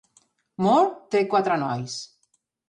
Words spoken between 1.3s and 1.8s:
quatre